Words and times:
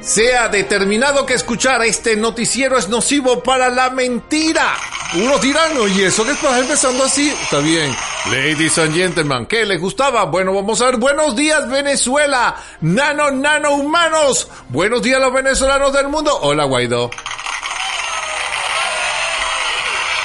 Sea 0.00 0.48
determinado 0.48 1.26
que 1.26 1.34
escuchar 1.34 1.82
este 1.84 2.16
noticiero 2.16 2.78
es 2.78 2.88
nocivo 2.88 3.42
para 3.42 3.68
la 3.68 3.90
mentira. 3.90 4.74
Unos 5.14 5.42
dirán, 5.42 5.76
oye, 5.76 6.06
eso 6.06 6.24
que 6.24 6.32
estás 6.32 6.58
empezando 6.58 7.04
así. 7.04 7.28
Está 7.28 7.58
bien. 7.58 7.94
Ladies 8.30 8.78
and 8.78 8.94
gentlemen, 8.94 9.46
¿qué 9.46 9.66
les 9.66 9.78
gustaba? 9.78 10.24
Bueno, 10.24 10.54
vamos 10.54 10.80
a 10.80 10.86
ver. 10.86 10.96
Buenos 10.96 11.36
días, 11.36 11.68
Venezuela. 11.68 12.56
Nano, 12.80 13.30
nano 13.30 13.74
humanos. 13.74 14.48
Buenos 14.70 15.02
días, 15.02 15.20
los 15.20 15.34
venezolanos 15.34 15.92
del 15.92 16.08
mundo. 16.08 16.36
Hola, 16.42 16.64
Guaidó. 16.64 17.10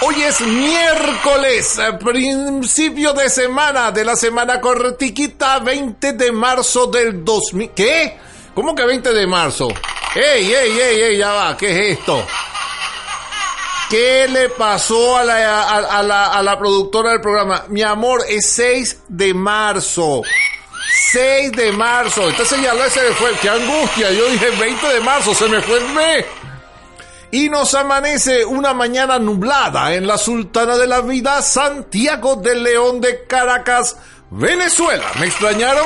Hoy 0.02 0.22
es 0.22 0.40
miércoles, 0.42 1.80
principio 2.00 3.12
de 3.14 3.30
semana, 3.30 3.92
de 3.92 4.06
la 4.06 4.16
semana 4.16 4.62
cortiquita, 4.62 5.60
20 5.60 6.14
de 6.14 6.32
marzo 6.32 6.88
del 6.88 7.26
2000. 7.26 7.72
¿Qué? 7.72 8.18
¿Cómo 8.56 8.74
que 8.74 8.86
20 8.86 9.14
de 9.14 9.28
marzo? 9.28 9.68
¡Ey, 10.16 10.52
ey, 10.54 10.80
ey, 10.80 11.02
ey! 11.02 11.18
Ya 11.18 11.34
va, 11.34 11.58
¿qué 11.58 11.72
es 11.72 12.00
esto? 12.00 12.26
¿Qué 13.90 14.28
le 14.30 14.50
pasó 14.50 15.18
a 15.18 15.26
la, 15.26 15.68
a, 15.68 16.02
la, 16.02 16.28
a 16.28 16.42
la 16.42 16.58
productora 16.58 17.12
del 17.12 17.22
programa? 17.22 17.66
Mi 17.68 17.84
amor, 17.84 18.22
es 18.28 18.50
6 18.52 19.04
de 19.10 19.34
marzo. 19.34 20.22
6 21.12 21.52
de 21.52 21.72
marzo. 21.74 22.30
Entonces 22.30 22.62
ya 22.62 22.72
se 22.90 23.02
me 23.02 23.10
fue. 23.10 23.32
¡Qué 23.42 23.50
angustia! 23.50 24.10
Yo 24.12 24.30
dije 24.30 24.50
20 24.52 24.88
de 24.88 25.02
marzo, 25.02 25.36
se 25.36 25.48
me 25.50 25.62
fue 25.62 25.78
el 25.78 25.90
mes. 25.90 26.26
Y 27.32 27.50
nos 27.50 27.74
amanece 27.76 28.46
una 28.46 28.74
mañana 28.74 29.20
nublada 29.20 29.94
en 29.94 30.08
la 30.08 30.18
Sultana 30.18 30.78
de 30.78 30.88
la 30.88 31.02
Vida, 31.02 31.42
Santiago 31.42 32.38
de 32.38 32.56
León 32.56 33.02
de 33.02 33.26
Caracas, 33.28 33.98
Venezuela. 34.30 35.06
¿Me 35.20 35.26
extrañaron? 35.26 35.86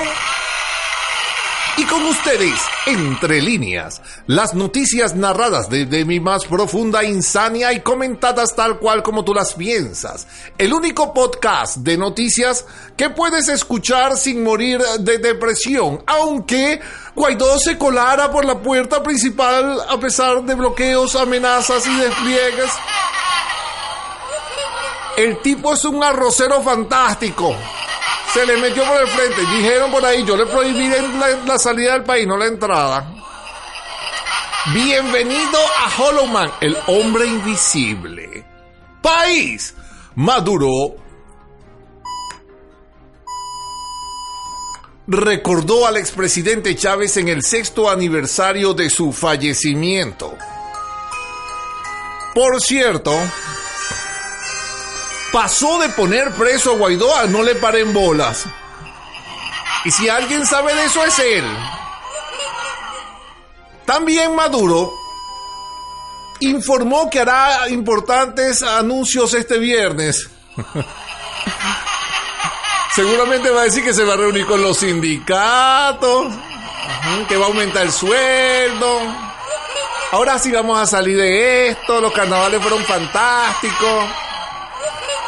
Y 1.79 1.85
con 1.85 2.03
ustedes, 2.07 2.59
entre 2.87 3.41
líneas, 3.41 4.01
las 4.27 4.53
noticias 4.53 5.15
narradas 5.15 5.69
desde 5.69 6.03
mi 6.03 6.19
más 6.19 6.43
profunda 6.43 7.05
insania 7.05 7.71
y 7.71 7.79
comentadas 7.79 8.53
tal 8.53 8.79
cual 8.79 9.01
como 9.01 9.23
tú 9.23 9.33
las 9.33 9.53
piensas. 9.53 10.27
El 10.57 10.73
único 10.73 11.13
podcast 11.13 11.77
de 11.77 11.97
noticias 11.97 12.65
que 12.97 13.11
puedes 13.11 13.47
escuchar 13.47 14.17
sin 14.17 14.43
morir 14.43 14.81
de 14.99 15.19
depresión, 15.19 16.03
aunque 16.05 16.81
Guaidó 17.15 17.57
se 17.57 17.77
colara 17.77 18.29
por 18.29 18.43
la 18.43 18.59
puerta 18.59 19.01
principal 19.01 19.79
a 19.87 19.97
pesar 20.01 20.43
de 20.43 20.55
bloqueos, 20.55 21.15
amenazas 21.15 21.87
y 21.87 21.95
despliegues. 21.95 22.71
El 25.15 25.41
tipo 25.41 25.71
es 25.71 25.85
un 25.85 26.03
arrocero 26.03 26.61
fantástico 26.61 27.55
se 28.33 28.45
le 28.45 28.57
metió 28.57 28.83
por 28.85 29.01
el 29.01 29.07
frente. 29.07 29.41
Dijeron 29.41 29.91
por 29.91 30.05
ahí, 30.05 30.23
yo 30.25 30.37
le 30.37 30.45
prohibí 30.45 30.89
la, 31.45 31.57
salida 31.57 31.93
del 31.93 32.03
país, 32.03 32.27
no 32.27 32.37
la 32.37 32.45
entrada. 32.45 33.15
Bienvenido 34.73 35.59
a 35.77 36.01
Hollow 36.01 36.27
Man, 36.27 36.51
el 36.61 36.77
hombre 36.87 37.25
invisible. 37.25 38.45
País. 39.01 39.73
Maduro 40.15 40.95
recordó 45.07 45.87
al 45.87 45.97
expresidente 45.97 46.75
Chávez 46.75 47.17
en 47.17 47.29
el 47.29 47.41
sexto 47.41 47.89
aniversario 47.89 48.73
de 48.73 48.89
su 48.89 49.11
fallecimiento. 49.11 50.35
Por 52.35 52.61
cierto, 52.61 53.11
pasó 55.31 55.79
de 55.79 55.89
poner 55.89 56.31
preso 56.31 56.71
a 56.71 56.75
Guaidó 56.75 57.15
a 57.15 57.25
no 57.25 57.43
le 57.43 57.55
paren 57.55 57.93
bolas. 57.93 58.45
Y 59.85 59.91
si 59.91 60.09
alguien 60.09 60.45
sabe 60.45 60.75
de 60.75 60.85
eso 60.85 61.03
es 61.05 61.19
él. 61.19 61.45
También 63.85 64.35
Maduro 64.35 64.93
informó 66.41 67.09
que 67.09 67.19
hará 67.19 67.69
importantes 67.69 68.61
anuncios 68.61 69.33
este 69.33 69.57
viernes. 69.57 70.29
Seguramente 72.95 73.49
va 73.49 73.61
a 73.61 73.63
decir 73.65 73.83
que 73.83 73.93
se 73.93 74.03
va 74.03 74.13
a 74.15 74.17
reunir 74.17 74.45
con 74.45 74.61
los 74.61 74.77
sindicatos, 74.77 76.33
que 77.27 77.37
va 77.37 77.45
a 77.45 77.47
aumentar 77.47 77.83
el 77.83 77.91
sueldo. 77.91 78.99
Ahora 80.11 80.39
sí 80.39 80.51
vamos 80.51 80.77
a 80.79 80.85
salir 80.85 81.15
de 81.17 81.69
esto, 81.69 82.01
los 82.01 82.11
carnavales 82.11 82.61
fueron 82.61 82.83
fantásticos. 82.83 84.05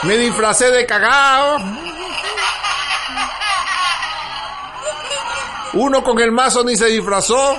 Me 0.03 0.17
disfracé 0.17 0.72
de 0.72 0.85
cagao. 0.85 1.57
Uno 5.73 6.03
con 6.03 6.19
el 6.19 6.31
mazo 6.31 6.63
ni 6.63 6.75
se 6.75 6.88
disfrazó. 6.88 7.56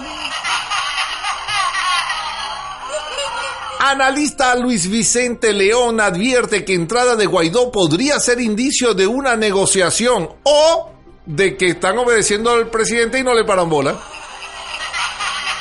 Analista 3.78 4.54
Luis 4.54 4.88
Vicente 4.88 5.52
León 5.52 6.00
advierte 6.00 6.64
que 6.64 6.74
entrada 6.74 7.16
de 7.16 7.26
Guaidó 7.26 7.72
podría 7.72 8.18
ser 8.20 8.40
indicio 8.40 8.94
de 8.94 9.06
una 9.06 9.36
negociación 9.36 10.28
o 10.44 10.90
de 11.26 11.56
que 11.56 11.66
están 11.66 11.98
obedeciendo 11.98 12.50
al 12.50 12.68
presidente 12.68 13.18
y 13.18 13.24
no 13.24 13.34
le 13.34 13.44
paran 13.44 13.68
bola. 13.68 13.98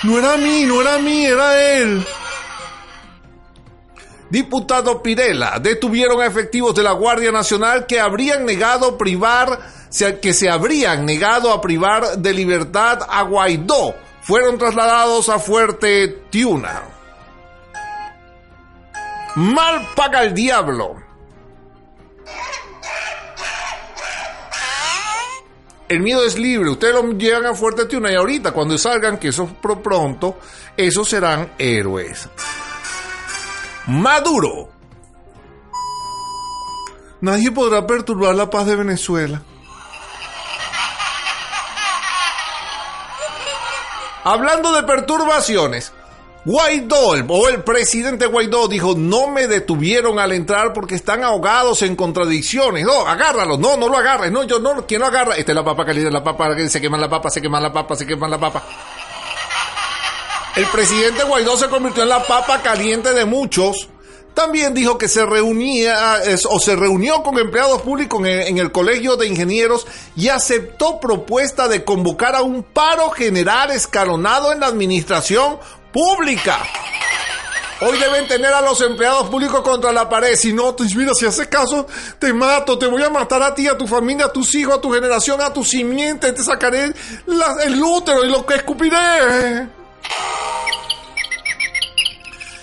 No 0.04 0.18
era 0.18 0.36
mí, 0.38 0.66
no 0.66 0.82
era 0.82 0.98
mí, 0.98 1.26
era 1.26 1.62
él. 1.62 2.06
Diputado 4.32 5.04
Pirela, 5.04 5.60
detuvieron 5.60 6.22
a 6.22 6.26
efectivos 6.26 6.74
de 6.74 6.84
la 6.84 6.94
Guardia 6.94 7.34
Nacional 7.34 7.86
que 7.86 8.00
habrían 8.00 8.46
negado 8.46 8.98
privar, 8.98 9.60
que 10.22 10.34
se 10.34 10.50
habrían 10.50 11.06
negado 11.06 11.52
a 11.52 11.60
privar 11.60 12.18
de 12.18 12.34
libertad 12.34 13.00
a 13.10 13.24
Guaidó. 13.24 13.94
Fueron 14.22 14.58
trasladados 14.58 15.28
a 15.28 15.38
Fuerte 15.38 16.24
Tiuna. 16.30 16.84
Mal 19.36 19.90
paga 19.98 20.24
el 20.24 20.34
diablo. 20.34 20.96
El 25.90 26.00
miedo 26.00 26.24
es 26.24 26.40
libre. 26.40 26.70
Ustedes 26.70 26.94
lo 26.94 27.12
llevan 27.12 27.48
a 27.48 27.54
Fuerte 27.54 27.84
Tiuna 27.86 28.14
y 28.14 28.16
ahorita 28.16 28.54
cuando 28.54 28.78
salgan, 28.78 29.18
que 29.18 29.28
eso 29.28 29.46
pronto, 29.62 30.40
esos 30.78 31.10
serán 31.10 31.52
héroes. 31.58 32.30
Maduro. 33.88 34.70
Nadie 37.22 37.52
podrá 37.52 37.86
perturbar 37.86 38.36
la 38.36 38.50
paz 38.50 38.66
de 38.66 38.76
Venezuela. 38.76 39.42
Hablando 44.24 44.72
de 44.74 44.84
perturbaciones, 44.84 45.94
Guaidó, 46.44 47.12
o 47.28 47.48
el 47.50 47.64
presidente 47.64 48.26
Guaidó 48.26 48.68
dijo, 48.68 48.96
no 48.96 49.28
me 49.28 49.48
detuvieron 49.48 50.18
al 50.18 50.32
entrar 50.32 50.74
porque 50.74 50.96
están 50.96 51.24
ahogados 51.24 51.84
en 51.84 51.96
contradicciones. 51.96 52.84
No, 52.84 53.06
agárralo, 53.06 53.58
no, 53.58 53.78
no 53.78 53.88
lo 53.88 53.98
agarres, 53.98 54.32
no, 54.32 54.44
yo 54.44 54.60
no, 54.60 54.86
¿quién 54.88 55.02
lo 55.02 55.08
agarra? 55.08 55.36
Esta 55.36 55.52
es 55.52 55.56
la 55.56 55.64
papa 55.64 55.86
caliente, 55.86 56.12
la 56.12 56.24
papa, 56.24 56.56
se 56.68 56.82
quema 56.82 56.98
la 56.98 57.10
papa, 57.10 57.30
se 57.30 57.42
quema 57.42 57.60
la 57.60 57.72
papa, 57.72 57.96
se 57.96 58.08
quema 58.08 58.28
la 58.28 58.40
papa. 58.40 58.64
El 60.56 60.66
presidente 60.68 61.24
Guaidó 61.24 61.56
se 61.56 61.70
convirtió 61.70 62.04
en 62.04 62.10
la 62.10 62.24
papa 62.24 62.62
caliente 62.62 63.14
de 63.14 63.24
muchos. 63.24 63.88
También 64.34 64.74
dijo 64.74 64.98
que 64.98 65.08
se 65.08 65.26
reunía 65.26 66.22
o 66.50 66.60
se 66.60 66.76
reunió 66.76 67.24
con 67.24 67.38
empleados 67.38 67.82
públicos 67.82 68.26
en 68.26 68.58
el, 68.58 68.72
Colegio 68.72 69.16
de 69.16 69.28
Ingenieros 69.28 69.88
y 70.16 70.30
aceptó 70.30 71.00
propuesta 71.00 71.68
de 71.68 71.84
convocar 71.84 72.36
a 72.36 72.42
un 72.42 72.64
paro 72.64 73.10
general 73.12 73.72
escalonado 73.72 74.52
en 74.52 74.62
la 74.62 74.68
administración 74.68 75.58
pública. 75.94 76.60
Hoy 77.82 77.98
deben 77.98 78.28
tener 78.28 78.54
a 78.54 78.62
los 78.62 78.80
empleados 78.82 79.28
públicos 79.30 79.62
contra 79.62 79.92
la 79.92 80.08
pared. 80.08 80.36
Si 80.36 80.54
no, 80.54 80.76
mira, 80.96 81.14
si 81.14 81.26
haces 81.26 81.48
caso, 81.48 81.88
te 82.20 82.32
mato, 82.32 82.78
te 82.78 82.88
voy 82.88 83.04
a 83.04 83.10
matar 83.10 83.42
a 83.42 83.56
ti, 83.56 83.68
a 83.68 83.78
tu 83.78 83.88
familia, 83.88 84.26
a 84.26 84.32
tus 84.32 84.54
hijos, 84.56 84.76
a 84.76 84.82
tu 84.82 84.92
generación, 84.92 85.42
a 85.42 85.52
tu 85.52 85.64
simiente, 85.64 86.32
te 86.32 86.44
sacaré 86.44 86.94
el 87.64 87.84
útero 87.84 88.24
y 88.24 88.30
lo 88.30 88.46
que 88.46 88.56
escupiré. 88.56 89.81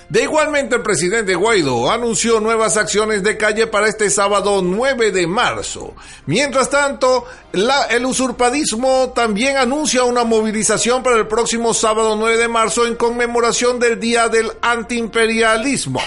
De 0.08 0.22
igualmente, 0.22 0.76
el 0.76 0.82
presidente 0.82 1.34
Guaidó 1.34 1.90
anunció 1.90 2.40
nuevas 2.40 2.78
acciones 2.78 3.22
de 3.22 3.36
calle 3.36 3.66
para 3.66 3.88
este 3.88 4.08
sábado 4.08 4.62
9 4.62 5.12
de 5.12 5.26
marzo. 5.26 5.94
Mientras 6.24 6.70
tanto, 6.70 7.26
el 7.52 8.06
usurpadismo 8.06 9.12
también 9.14 9.58
anuncia 9.58 10.04
una 10.04 10.24
movilización 10.24 11.02
para 11.02 11.16
el 11.16 11.26
próximo 11.26 11.74
sábado 11.74 12.16
9 12.16 12.38
de 12.38 12.48
marzo 12.48 12.86
en 12.86 12.96
conmemoración 12.96 13.78
del 13.78 14.00
Día 14.00 14.30
del 14.30 14.50
Antiimperialismo. 14.62 16.00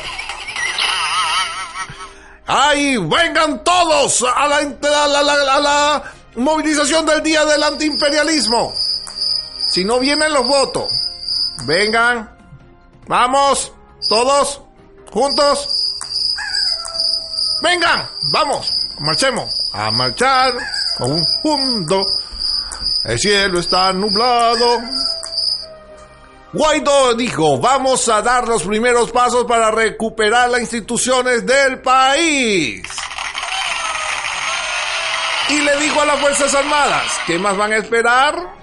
¡Ay, 2.48 2.98
vengan 2.98 3.64
todos 3.64 4.24
a 4.24 4.48
la, 4.48 4.58
a 4.58 5.60
la 5.60 6.04
movilización 6.38 7.06
del 7.06 7.22
Día 7.22 7.46
del 7.46 7.62
Antiimperialismo! 7.62 8.74
Si 9.70 9.86
no 9.86 10.00
vienen 10.00 10.34
los 10.34 10.48
votos, 10.48 10.92
vengan, 11.68 12.36
vamos. 13.08 13.74
Todos 14.10 14.62
juntos. 15.12 15.68
Vengan, 17.62 18.10
vamos, 18.32 18.72
marchemos. 19.00 19.70
A 19.74 19.92
marchar 19.92 20.54
un 21.00 21.22
mundo. 21.44 22.02
El 23.06 23.20
cielo 23.20 23.60
está 23.60 23.94
nublado. 23.94 24.80
Guaidó 26.54 27.14
dijo, 27.16 27.58
vamos 27.60 28.10
a 28.10 28.22
dar 28.22 28.48
los 28.48 28.64
primeros 28.64 29.12
pasos 29.12 29.46
para 29.46 29.72
recuperar 29.72 30.50
las 30.50 30.62
instituciones 30.62 31.46
del 31.46 31.82
país. 31.82 32.84
Y 35.50 35.60
le 35.60 35.78
dijo 35.78 36.02
a 36.02 36.06
las 36.06 36.20
Fuerzas 36.20 36.54
Armadas, 36.54 37.20
¿qué 37.26 37.40
más 37.40 37.56
van 37.56 37.72
a 37.72 37.78
esperar? 37.78 38.61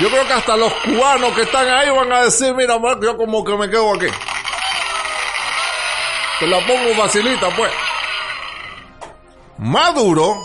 Yo 0.00 0.10
creo 0.10 0.26
que 0.26 0.32
hasta 0.32 0.56
los 0.56 0.72
cubanos 0.74 1.34
que 1.34 1.42
están 1.42 1.68
ahí 1.68 1.88
van 1.90 2.12
a 2.12 2.24
decir, 2.24 2.52
mira, 2.54 2.76
yo 3.00 3.16
como 3.16 3.44
que 3.44 3.56
me 3.56 3.70
quedo 3.70 3.94
aquí. 3.94 4.06
Te 6.40 6.46
la 6.48 6.58
pongo 6.66 6.94
facilita, 6.96 7.48
pues. 7.56 7.72
Maduro 9.58 10.36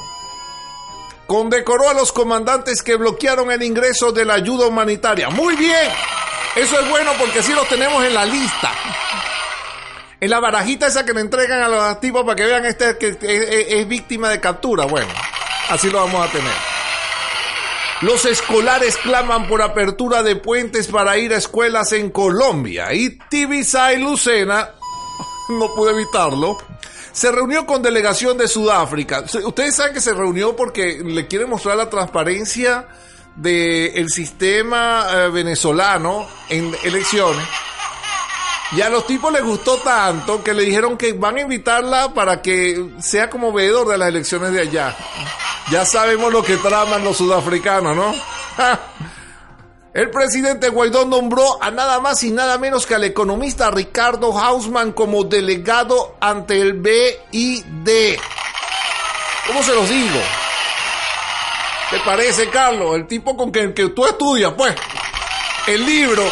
condecoró 1.25 1.90
a 1.90 1.94
los 1.94 2.12
comandantes 2.12 2.84
que 2.84 2.96
bloquearon 2.96 3.51
el 3.51 3.63
ingreso 3.63 4.12
de 4.12 4.24
la 4.24 4.36
ayuda 4.36 4.68
humanitaria. 4.68 5.30
Muy 5.30 5.56
bien. 5.56 5.92
Eso 6.56 6.80
es 6.80 6.90
bueno 6.90 7.12
porque 7.18 7.40
así 7.40 7.54
los 7.54 7.68
tenemos 7.68 8.04
en 8.04 8.13
la 8.13 8.25
lista. 8.25 8.72
En 10.19 10.30
la 10.30 10.40
barajita 10.40 10.88
esa 10.88 11.06
que 11.06 11.13
le 11.13 11.22
entregan 11.22 11.62
a 11.62 11.68
los 11.68 12.00
tipos 12.00 12.24
para 12.24 12.36
que 12.36 12.45
vean 12.45 12.66
este 12.66 12.98
que 12.98 13.18
es, 13.22 13.88
víctima 13.88 14.30
de 14.30 14.40
captura. 14.40 14.86
Bueno, 14.86 15.12
así 15.69 15.90
lo 15.90 16.00
vamos 16.04 16.28
a 16.28 16.31
tener. 16.31 16.69
Los 18.01 18.24
escolares 18.25 18.96
claman 18.96 19.48
por 19.50 19.62
apertura 19.62 20.24
de 20.24 20.38
puentes 20.38 20.88
para 20.88 21.18
ir 21.18 21.34
a 21.34 21.38
escuelas 21.38 21.92
en 21.92 22.12
Colombia. 22.12 22.94
Y 22.94 23.18
Tibisay 23.30 24.01
Lucena, 24.01 24.72
no 25.50 25.75
pude 25.75 25.92
evitarlo, 25.92 26.57
se 27.12 27.30
reunió 27.30 27.66
con 27.66 27.81
delegación 27.81 28.38
de 28.38 28.48
Sudáfrica. 28.48 29.25
Ustedes 29.44 29.75
saben 29.75 29.94
que 29.94 30.00
se 30.00 30.13
reunió 30.13 30.56
porque 30.56 31.01
le 31.04 31.28
quiere 31.28 31.46
mostrar 31.46 31.75
la 31.75 31.90
transparencia 31.90 32.88
del 33.36 34.10
sistema 34.10 35.06
eh, 35.12 35.30
venezolano 35.30 36.25
en 36.48 36.74
elecciones. 36.84 37.45
Y 38.71 38.81
a 38.81 38.89
los 38.89 39.07
tipos 39.07 39.33
les 39.33 39.44
gustó 39.44 39.77
tanto 39.77 40.44
que 40.44 40.54
le 40.54 40.63
dijeron 40.63 40.95
que 40.95 41.13
van 41.13 41.38
a 41.38 41.42
invitarla 41.42 42.13
para 42.13 42.42
que 42.42 42.92
sea 43.00 43.30
como 43.30 43.51
veedor 43.51 43.88
de 43.88 43.98
las 43.98 44.10
elecciones 44.10 44.51
de 44.51 44.62
allá. 44.62 44.95
Ya 45.71 45.86
sabemos 45.86 46.31
lo 46.31 46.44
que 46.44 46.57
traman 46.57 47.04
los 47.04 47.18
sudafricanos, 47.18 47.95
¿no? 47.95 48.13
El 49.94 50.12
presidente 50.12 50.69
Guaidó 50.69 51.06
nombró 51.06 51.62
a 51.62 51.71
nada 51.71 52.00
más 52.00 52.24
y 52.24 52.30
nada 52.30 52.60
menos 52.60 52.86
que 52.86 52.94
al 52.94 53.04
economista 53.06 53.71
Ricardo 53.71 54.38
Hausman 54.38 54.92
como 54.92 55.24
delegado 55.24 56.16
ante 56.21 56.62
el 56.62 56.74
BID. 56.74 58.19
¿Cómo 59.48 59.63
se 59.63 59.74
los 59.74 59.89
digo? 59.89 60.19
¿Te 61.89 62.00
parece, 62.01 62.50
Carlos? 62.50 62.95
El 62.98 63.07
tipo 63.07 63.36
con 63.36 63.51
que, 63.51 63.74
que 63.74 63.89
tú 63.89 64.06
estudias, 64.06 64.54
pues. 64.56 64.75
El 65.66 65.83
libro, 65.83 66.24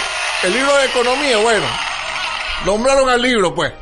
el 0.43 0.53
libro 0.53 0.75
de 0.77 0.85
economía, 0.85 1.37
bueno. 1.37 1.86
Nombraron 2.65 3.09
al 3.09 3.21
libro, 3.21 3.53
pues. 3.53 3.73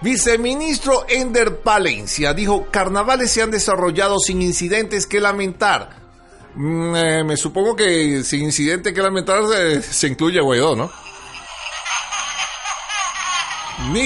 Viceministro 0.00 1.06
Ender 1.08 1.60
Palencia 1.60 2.34
dijo, 2.34 2.68
carnavales 2.70 3.30
se 3.30 3.42
han 3.42 3.50
desarrollado 3.50 4.18
sin 4.18 4.42
incidentes 4.42 5.06
que 5.06 5.20
lamentar 5.20 6.06
Mm, 6.56 6.96
eh, 6.96 7.22
me 7.22 7.36
supongo 7.36 7.76
que 7.76 8.24
sin 8.24 8.44
incidente 8.44 8.94
que 8.94 9.02
lamentar 9.02 9.42
se, 9.82 10.06
incluye 10.06 10.40
Guaidó, 10.40 10.74
¿no? 10.74 10.90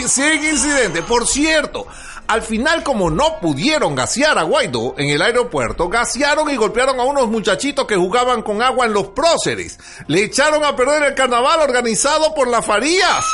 Sin 0.09 0.45
incidente. 0.45 1.03
Por 1.03 1.29
cierto, 1.29 1.87
al 2.27 2.43
final, 2.43 2.83
como 2.83 3.09
no 3.09 3.39
pudieron 3.41 3.95
gasear 3.95 4.37
a 4.37 4.43
Guaidó 4.43 4.97
en 4.99 5.11
el 5.11 5.23
aeropuerto, 5.23 5.89
gasearon 5.89 6.51
y 6.51 6.57
golpearon 6.57 6.99
a 6.99 7.05
unos 7.05 7.29
muchachitos 7.29 7.87
que 7.87 7.95
jugaban 7.95 8.43
con 8.43 8.63
agua 8.63 8.87
en 8.87 8.95
los 8.95 9.09
próceres. 9.09 9.79
Le 10.09 10.25
echaron 10.25 10.65
a 10.65 10.75
perder 10.75 11.05
el 11.05 11.15
carnaval 11.15 11.61
organizado 11.61 12.35
por 12.35 12.49
las 12.49 12.67
Farías. 12.67 13.25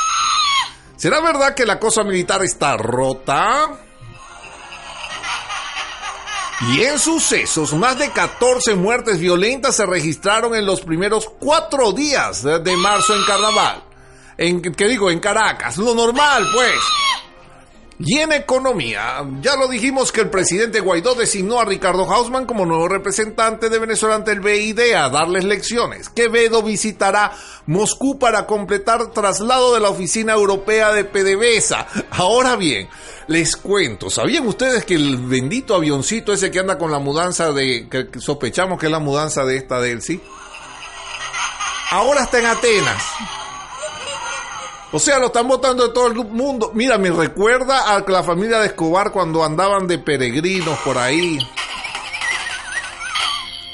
¿Será 0.97 1.21
verdad 1.21 1.53
que 1.53 1.65
la 1.65 1.79
cosa 1.79 2.03
militar 2.03 2.43
está 2.43 2.75
rota? 2.75 3.69
Y 6.71 6.81
en 6.81 6.97
sucesos, 6.97 7.73
más 7.73 7.99
de 7.99 8.09
14 8.09 8.73
muertes 8.73 9.19
violentas 9.19 9.75
se 9.75 9.85
registraron 9.85 10.55
en 10.55 10.65
los 10.65 10.81
primeros 10.81 11.29
cuatro 11.39 11.91
días 11.91 12.41
de 12.41 12.75
marzo 12.77 13.15
en 13.15 13.23
Carnaval. 13.25 13.83
En, 14.37 14.61
¿Qué 14.61 14.87
digo? 14.87 15.11
En 15.11 15.19
Caracas. 15.19 15.77
Lo 15.77 15.93
normal, 15.93 16.47
pues. 16.51 16.79
Y 17.99 18.19
en 18.19 18.31
economía, 18.31 19.25
ya 19.41 19.55
lo 19.55 19.67
dijimos 19.67 20.11
que 20.11 20.21
el 20.21 20.29
presidente 20.29 20.81
Guaidó 20.81 21.15
designó 21.15 21.59
a 21.59 21.65
Ricardo 21.65 22.05
Hausman 22.05 22.45
como 22.45 22.63
nuevo 22.63 22.87
representante 22.87 23.69
de 23.69 23.79
Venezuela 23.79 24.13
ante 24.13 24.31
el 24.31 24.39
BID 24.39 24.93
a 24.93 25.09
darles 25.09 25.45
lecciones. 25.45 26.07
Quevedo 26.09 26.61
visitará 26.61 27.31
Moscú 27.65 28.19
para 28.19 28.45
completar 28.45 29.07
traslado 29.07 29.73
de 29.73 29.79
la 29.79 29.89
oficina 29.89 30.33
europea 30.33 30.93
de 30.93 31.05
PDVSA. 31.05 31.87
Ahora 32.11 32.55
bien, 32.55 32.87
les 33.25 33.57
cuento, 33.57 34.11
¿sabían 34.11 34.45
ustedes 34.45 34.85
que 34.85 34.93
el 34.93 35.17
bendito 35.17 35.73
avioncito 35.73 36.33
ese 36.33 36.51
que 36.51 36.59
anda 36.59 36.77
con 36.77 36.91
la 36.91 36.99
mudanza 36.99 37.51
de, 37.51 37.87
que 37.89 38.19
sospechamos 38.19 38.79
que 38.79 38.85
es 38.85 38.91
la 38.91 38.99
mudanza 38.99 39.43
de 39.43 39.57
esta 39.57 39.81
de 39.81 39.93
él, 39.93 40.01
sí? 40.03 40.21
Ahora 41.89 42.25
está 42.25 42.37
en 42.37 42.45
Atenas. 42.45 43.03
O 44.91 44.99
sea, 44.99 45.19
lo 45.19 45.27
están 45.27 45.47
votando 45.47 45.87
de 45.87 45.93
todo 45.93 46.07
el 46.07 46.15
mundo. 46.15 46.71
Mira, 46.73 46.97
me 46.97 47.11
recuerda 47.11 47.93
a 47.93 48.03
la 48.09 48.23
familia 48.23 48.59
de 48.59 48.65
Escobar 48.67 49.11
cuando 49.11 49.43
andaban 49.43 49.85
de 49.85 49.99
peregrinos 49.99 50.79
por 50.79 50.97
ahí. 50.97 51.37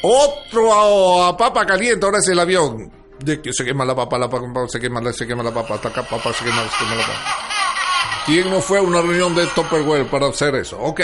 Otro 0.02 1.24
a, 1.24 1.38
papa 1.38 1.66
caliente, 1.66 2.06
ahora 2.06 2.18
es 2.18 2.28
el 2.28 2.40
avión. 2.40 2.92
De 3.20 3.42
que 3.42 3.54
se 3.54 3.64
quema 3.64 3.86
la 3.86 3.96
papa, 3.96 4.18
la 4.18 4.30
papa, 4.30 4.46
se 4.68 4.78
quema, 4.80 5.14
se 5.14 5.28
quema 5.28 5.44
la 5.44 5.54
papa, 5.54 5.76
hasta 5.76 5.90
acá, 5.90 6.02
papa, 6.04 6.34
se 6.34 6.44
quema, 6.44 6.64
se 6.64 6.84
quema 6.84 6.96
la 6.96 7.04
papa. 7.04 7.38
¿Quién 8.26 8.50
no 8.50 8.60
fue 8.60 8.80
a 8.80 8.82
una 8.82 9.00
reunión 9.02 9.36
de 9.36 9.46
Topperware 9.48 10.10
para 10.10 10.28
hacer 10.28 10.56
eso? 10.56 10.80
Ok. 10.80 11.02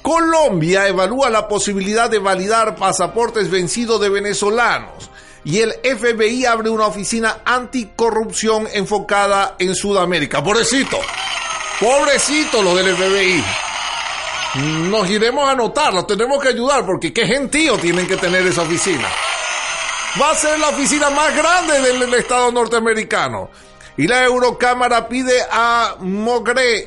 Colombia 0.00 0.86
evalúa 0.86 1.28
la 1.28 1.48
posibilidad 1.48 2.08
de 2.08 2.20
validar 2.20 2.76
pasaportes 2.76 3.50
vencidos 3.50 4.00
de 4.00 4.10
venezolanos 4.10 5.10
y 5.48 5.60
el 5.60 5.72
FBI 5.82 6.44
abre 6.44 6.68
una 6.68 6.88
oficina 6.88 7.38
anticorrupción 7.42 8.68
enfocada 8.70 9.56
en 9.58 9.74
Sudamérica. 9.74 10.44
Pobrecito, 10.44 10.98
pobrecito 11.80 12.60
lo 12.60 12.74
del 12.74 12.94
FBI. 12.94 13.42
Nos 14.90 15.08
iremos 15.08 15.48
a 15.48 15.52
anotar, 15.52 16.06
tenemos 16.06 16.42
que 16.42 16.50
ayudar 16.50 16.84
porque 16.84 17.14
qué 17.14 17.26
gentío 17.26 17.78
tienen 17.78 18.06
que 18.06 18.18
tener 18.18 18.46
esa 18.46 18.60
oficina. 18.60 19.08
Va 20.20 20.32
a 20.32 20.34
ser 20.34 20.58
la 20.58 20.68
oficina 20.68 21.08
más 21.08 21.34
grande 21.34 21.80
del, 21.80 22.12
Estado 22.12 22.52
norteamericano. 22.52 23.48
Y 23.96 24.06
la 24.06 24.24
Eurocámara 24.24 25.08
pide 25.08 25.40
a 25.50 25.96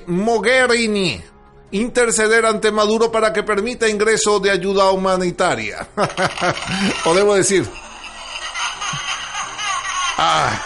Mogherini 0.05 1.19
interceder 1.71 2.45
ante 2.45 2.71
Maduro 2.71 3.11
para 3.11 3.33
que 3.33 3.41
permita 3.41 3.89
ingreso 3.89 4.39
de 4.39 4.51
ayuda 4.51 4.91
humanitaria. 4.91 5.87
Podemos 7.03 7.37
decir, 7.37 7.67
Ah. 10.17 10.61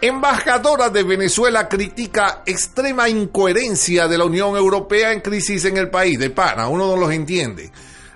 Embajadora 0.00 0.90
de 0.90 1.04
Venezuela 1.04 1.68
critica 1.68 2.42
extrema 2.44 3.08
incoherencia 3.08 4.08
de 4.08 4.18
la 4.18 4.24
Unión 4.24 4.56
Europea 4.56 5.12
en 5.12 5.20
crisis 5.20 5.64
en 5.64 5.76
el 5.76 5.90
país. 5.90 6.18
De 6.18 6.30
pana, 6.30 6.66
uno 6.68 6.88
no 6.88 6.96
los 6.96 7.12
entiende. 7.12 7.70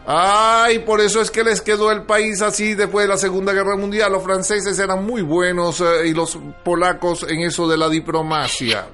Ay, 0.05 0.81
por 0.81 1.01
eso 1.01 1.21
es 1.21 1.31
que 1.31 1.43
les 1.43 1.61
quedó 1.61 1.91
el 1.91 2.03
país 2.03 2.41
así 2.41 2.75
después 2.75 3.05
de 3.05 3.09
la 3.09 3.19
Segunda 3.19 3.53
Guerra 3.53 3.77
Mundial. 3.77 4.13
Los 4.13 4.23
franceses 4.23 4.79
eran 4.79 5.05
muy 5.05 5.23
buenos 5.23 5.81
eh, 5.81 6.07
y 6.07 6.13
los 6.13 6.39
polacos 6.65 7.27
en 7.29 7.41
eso 7.41 7.69
de 7.69 7.77
la 7.77 7.89
diplomacia. 7.89 8.87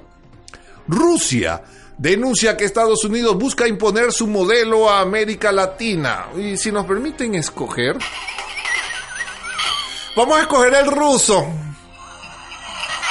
Rusia 0.87 1.61
denuncia 1.97 2.57
que 2.57 2.65
Estados 2.65 3.03
Unidos 3.05 3.37
busca 3.37 3.67
imponer 3.67 4.11
su 4.11 4.27
modelo 4.27 4.89
a 4.89 5.01
América 5.01 5.51
Latina. 5.51 6.27
Y 6.35 6.57
si 6.57 6.71
nos 6.71 6.85
permiten 6.85 7.35
escoger, 7.35 7.97
Vamos 10.15 10.37
a 10.37 10.41
escoger 10.41 10.73
el 10.75 10.87
ruso. 10.87 11.45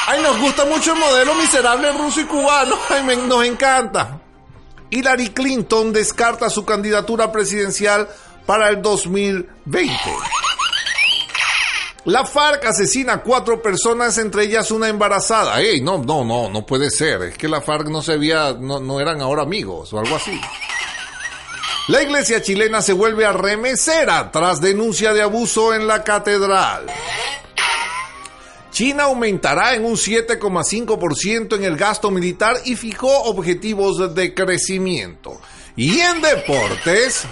Ay, 0.06 0.20
nos 0.22 0.38
gusta 0.40 0.64
mucho 0.64 0.92
el 0.92 0.98
modelo 0.98 1.34
miserable 1.34 1.92
ruso 1.92 2.20
y 2.20 2.24
cubano. 2.24 2.76
Ay, 2.90 3.16
nos 3.16 3.44
encanta. 3.44 4.20
Hillary 4.90 5.30
Clinton 5.30 5.92
descarta 5.92 6.50
su 6.50 6.64
candidatura 6.64 7.32
presidencial 7.32 8.08
para 8.44 8.68
el 8.68 8.82
2020. 8.82 9.94
La 12.04 12.26
FARC 12.26 12.64
asesina 12.64 13.14
a 13.14 13.22
cuatro 13.22 13.62
personas, 13.62 14.18
entre 14.18 14.44
ellas 14.44 14.70
una 14.72 14.88
embarazada. 14.88 15.60
Ey, 15.60 15.80
no, 15.80 15.98
no, 15.98 16.24
no, 16.24 16.48
no 16.48 16.66
puede 16.66 16.90
ser. 16.90 17.22
Es 17.22 17.38
que 17.38 17.48
la 17.48 17.60
FARC 17.60 17.88
no 17.88 18.02
se 18.02 18.12
había, 18.12 18.54
no, 18.54 18.80
no 18.80 19.00
eran 19.00 19.20
ahora 19.20 19.42
amigos 19.42 19.92
o 19.92 20.00
algo 20.00 20.16
así. 20.16 20.38
La 21.88 22.00
iglesia 22.00 22.40
chilena 22.40 22.80
se 22.80 22.92
vuelve 22.92 23.26
a 23.26 23.32
remesera 23.32 24.30
tras 24.30 24.60
denuncia 24.60 25.12
de 25.12 25.22
abuso 25.22 25.74
en 25.74 25.86
la 25.86 26.04
catedral. 26.04 26.86
China 28.70 29.04
aumentará 29.04 29.74
en 29.74 29.84
un 29.84 29.96
7,5% 29.96 31.56
en 31.56 31.64
el 31.64 31.76
gasto 31.76 32.10
militar 32.10 32.56
y 32.64 32.76
fijó 32.76 33.24
objetivos 33.24 34.14
de 34.14 34.32
crecimiento. 34.32 35.40
Y 35.76 35.98
en 35.98 36.22
deportes, 36.22 37.24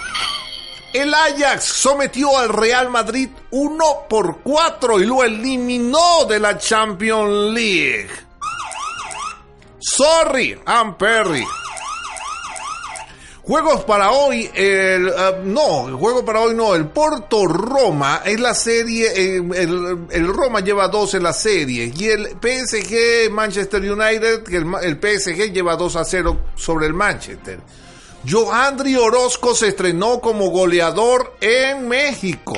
el 0.92 1.14
Ajax 1.14 1.64
sometió 1.64 2.36
al 2.36 2.48
Real 2.48 2.90
Madrid 2.90 3.28
1 3.52 3.84
por 4.08 4.40
4 4.42 5.00
y 5.00 5.06
lo 5.06 5.22
eliminó 5.22 6.24
de 6.28 6.40
la 6.40 6.58
Champions 6.58 7.54
League. 7.54 8.10
Sorry, 9.78 10.60
I'm 10.66 10.96
Perry. 10.96 11.46
Juegos 13.50 13.82
para 13.82 14.12
hoy, 14.12 14.48
el, 14.54 15.08
uh, 15.08 15.42
no, 15.44 15.88
el 15.88 15.94
juego 15.96 16.24
para 16.24 16.40
hoy 16.40 16.54
no, 16.54 16.76
el 16.76 16.86
Porto 16.86 17.48
Roma 17.48 18.22
es 18.24 18.38
la 18.38 18.54
serie, 18.54 19.08
eh, 19.08 19.42
el, 20.12 20.28
Roma 20.28 20.60
lleva 20.60 20.86
dos 20.86 21.14
en 21.14 21.24
la 21.24 21.32
serie 21.32 21.92
y 21.92 22.04
el 22.04 22.36
PSG 22.40 23.28
Manchester 23.32 23.82
United, 23.82 24.44
el 24.52 25.00
PSG 25.00 25.52
lleva 25.52 25.74
2 25.74 25.96
a 25.96 26.04
0 26.04 26.38
sobre 26.54 26.86
el 26.86 26.94
Manchester. 26.94 27.58
Joandri 28.24 28.94
Orozco 28.94 29.52
se 29.52 29.66
estrenó 29.66 30.20
como 30.20 30.50
goleador 30.50 31.34
en 31.40 31.88
México. 31.88 32.56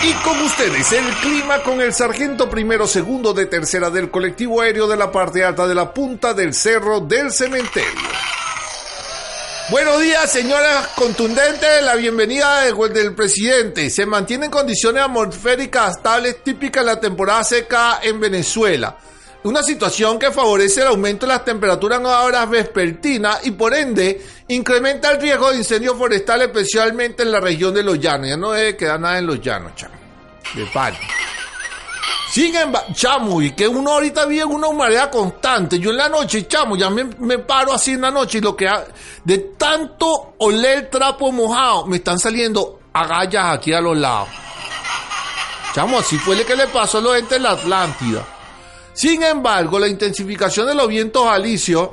Y 0.00 0.12
con 0.22 0.40
ustedes, 0.42 0.92
el 0.92 1.04
clima 1.16 1.60
con 1.64 1.80
el 1.80 1.92
sargento 1.92 2.48
primero 2.48 2.86
segundo 2.86 3.32
de 3.32 3.46
tercera 3.46 3.90
del 3.90 4.10
colectivo 4.10 4.60
aéreo 4.60 4.86
de 4.86 4.96
la 4.96 5.10
parte 5.10 5.44
alta 5.44 5.66
de 5.66 5.74
la 5.74 5.92
punta 5.92 6.34
del 6.34 6.54
cerro 6.54 7.00
del 7.00 7.32
cementerio. 7.32 8.08
Buenos 9.70 10.00
días, 10.00 10.30
señora 10.30 10.88
contundente. 10.94 11.82
La 11.82 11.96
bienvenida 11.96 12.64
del 12.64 13.14
presidente. 13.14 13.90
Se 13.90 14.06
mantienen 14.06 14.52
condiciones 14.52 15.02
atmosféricas 15.02 15.96
estables 15.96 16.44
típicas 16.44 16.84
de 16.84 16.92
la 16.92 17.00
temporada 17.00 17.42
seca 17.42 17.98
en 18.00 18.20
Venezuela. 18.20 18.96
Una 19.44 19.62
situación 19.62 20.18
que 20.18 20.32
favorece 20.32 20.80
el 20.80 20.88
aumento 20.88 21.24
de 21.24 21.32
las 21.32 21.44
temperaturas 21.44 22.00
en 22.00 22.06
horas 22.06 22.50
vespertinas 22.50 23.46
y 23.46 23.52
por 23.52 23.72
ende 23.72 24.20
incrementa 24.48 25.12
el 25.12 25.20
riesgo 25.20 25.50
de 25.50 25.58
incendios 25.58 25.96
forestales, 25.96 26.48
especialmente 26.48 27.22
en 27.22 27.30
la 27.30 27.38
región 27.38 27.72
de 27.72 27.84
los 27.84 28.00
llanos. 28.00 28.28
Ya 28.28 28.36
no 28.36 28.50
debe 28.50 28.76
quedar 28.76 28.98
nada 28.98 29.18
en 29.18 29.26
los 29.26 29.40
llanos, 29.40 29.76
chamo. 29.76 29.94
De 30.54 30.66
pan. 30.66 30.94
Sin 32.30 32.52
chamo, 32.92 33.40
y 33.40 33.52
que 33.52 33.66
uno 33.66 33.92
ahorita 33.92 34.26
vive 34.26 34.42
en 34.42 34.50
una 34.50 34.66
humareda 34.66 35.10
constante. 35.10 35.78
Yo 35.78 35.90
en 35.90 35.96
la 35.96 36.08
noche, 36.08 36.46
chamo, 36.46 36.76
ya 36.76 36.90
me, 36.90 37.38
paro 37.38 37.72
así 37.72 37.92
en 37.92 38.02
la 38.02 38.10
noche 38.10 38.38
y 38.38 38.40
lo 38.40 38.54
que 38.56 38.68
de 39.24 39.38
tanto 39.56 40.34
oler 40.38 40.90
trapo 40.90 41.32
mojado, 41.32 41.86
me 41.86 41.96
están 41.96 42.18
saliendo 42.18 42.80
agallas 42.92 43.54
aquí 43.54 43.72
a 43.72 43.80
los 43.80 43.96
lados. 43.96 44.28
Chamo, 45.74 46.00
así 46.00 46.18
fue 46.18 46.36
lo 46.36 46.44
que 46.44 46.56
le 46.56 46.66
pasó 46.66 46.98
a 46.98 47.00
los 47.00 47.16
entes 47.16 47.30
de 47.30 47.40
la 47.40 47.52
Atlántida. 47.52 48.37
Sin 48.98 49.22
embargo, 49.22 49.78
la 49.78 49.86
intensificación 49.86 50.66
de 50.66 50.74
los 50.74 50.88
vientos 50.88 51.24
alisios 51.24 51.90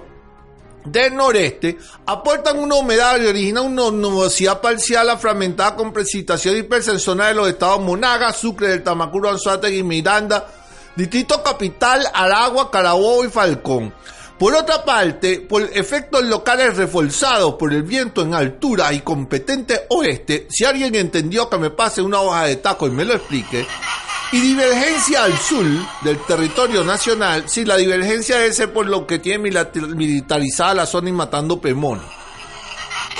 del 0.85 1.15
noreste 1.15 1.77
aportan 2.03 2.57
una 2.57 2.77
humedad 2.77 3.21
y 3.21 3.27
originan 3.27 3.65
una 3.65 3.91
nubosidad 3.91 4.59
parcial 4.59 5.15
fragmentada 5.19 5.75
con 5.75 5.93
precipitación 5.93 6.55
dispersa 6.55 6.93
en 6.93 7.00
zonas 7.00 7.27
de 7.27 7.35
los 7.35 7.47
estados 7.47 7.79
Monaga, 7.79 8.33
Sucre, 8.33 8.69
del 8.69 8.81
Tamacuro, 8.81 9.29
Anzuategui, 9.29 9.83
Miranda, 9.83 10.47
Distrito 10.95 11.43
Capital, 11.43 12.07
Aragua, 12.12 12.71
Carabobo 12.71 13.24
y 13.24 13.29
Falcón. 13.29 13.93
Por 14.39 14.55
otra 14.55 14.83
parte, 14.83 15.41
por 15.41 15.62
efectos 15.62 16.24
locales 16.24 16.75
reforzados 16.75 17.53
por 17.53 17.71
el 17.71 17.83
viento 17.83 18.24
en 18.24 18.33
altura 18.33 18.91
y 18.93 19.01
competente 19.01 19.85
oeste, 19.89 20.47
si 20.50 20.65
alguien 20.65 20.95
entendió 20.95 21.51
que 21.51 21.59
me 21.59 21.69
pase 21.69 22.01
una 22.01 22.19
hoja 22.19 22.45
de 22.45 22.55
taco 22.55 22.88
y 22.88 22.89
me 22.89 23.05
lo 23.05 23.13
explique, 23.13 23.67
y 24.32 24.41
divergencia 24.41 25.24
al 25.24 25.38
sur 25.38 25.65
del 26.01 26.17
territorio 26.25 26.84
nacional, 26.84 27.48
si 27.48 27.65
la 27.65 27.77
divergencia 27.77 28.44
es 28.46 28.60
por 28.67 28.88
lo 28.88 29.05
que 29.05 29.20
tiene 29.20 29.50
militarizada 29.50 30.74
la 30.74 30.86
zona 30.86 31.10
y 31.10 31.13
matando 31.13 31.60
Pemón. 31.60 32.01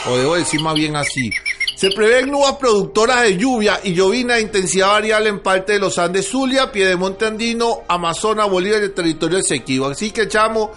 O 0.07 0.17
debo 0.17 0.35
decir 0.35 0.62
más 0.62 0.75
bien 0.75 0.95
así. 0.95 1.31
Se 1.75 1.91
prevén 1.91 2.31
nubes 2.31 2.53
productoras 2.59 3.24
de 3.24 3.38
lluvia 3.38 3.79
y 3.83 3.93
llovina 3.93 4.35
de 4.35 4.41
intensidad 4.41 4.88
variable 4.88 5.29
en 5.29 5.41
parte 5.41 5.74
de 5.74 5.79
los 5.79 5.97
Andes 6.00 6.29
Zulia, 6.29 6.71
Piedemonte 6.71 7.25
Andino, 7.25 7.81
Amazonas, 7.88 8.50
Bolivia 8.50 8.79
y 8.79 8.83
el 8.83 8.93
territorio 8.93 9.39
Esequibo. 9.39 9.88
Así 9.88 10.12
que, 10.12 10.27
chamo, 10.27 10.71